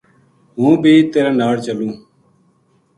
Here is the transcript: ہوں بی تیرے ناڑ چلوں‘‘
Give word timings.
ہوں 0.57 0.73
بی 0.81 0.93
تیرے 1.11 1.31
ناڑ 1.39 1.55
چلوں‘‘ 1.65 1.95